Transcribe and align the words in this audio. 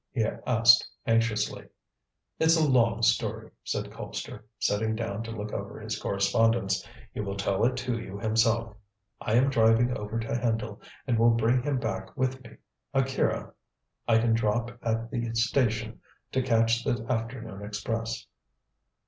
he 0.11 0.23
asked 0.47 0.89
anxiously. 1.05 1.63
"It's 2.39 2.57
a 2.57 2.67
long 2.67 3.03
story," 3.03 3.51
said 3.63 3.91
Colpster, 3.91 4.41
sitting 4.57 4.95
down 4.95 5.21
to 5.21 5.31
look 5.31 5.53
over 5.53 5.79
his 5.79 5.99
correspondence; 5.99 6.83
"he 7.13 7.19
will 7.19 7.37
tell 7.37 7.63
it 7.65 7.77
to 7.77 7.99
you 8.01 8.17
himself. 8.17 8.75
I 9.21 9.35
am 9.35 9.51
driving 9.51 9.95
over 9.95 10.17
to 10.17 10.35
Hendle, 10.35 10.81
and 11.05 11.19
will 11.19 11.29
bring 11.35 11.61
him 11.61 11.77
back 11.77 12.17
with 12.17 12.43
me. 12.43 12.57
Akira 12.95 13.53
I 14.07 14.17
can 14.17 14.33
drop 14.33 14.75
at 14.81 15.11
the 15.11 15.35
station 15.35 16.01
to 16.31 16.41
catch 16.41 16.83
the 16.83 17.05
afternoon 17.07 17.63
express." 17.63 18.25